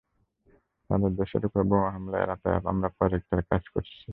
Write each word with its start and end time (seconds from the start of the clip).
তাদের 0.89 1.11
দেশের 1.15 1.43
উপর 1.45 1.61
বোমা 1.63 1.89
হামলা 1.91 2.17
এড়াতে, 2.19 2.49
আমরা 2.69 2.87
প্রজেক্টটার 2.89 3.41
কাজ 3.43 3.63
করেছি। 3.69 4.09